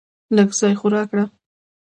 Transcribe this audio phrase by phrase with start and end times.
[0.35, 1.23] لږ ځای خو راکړه.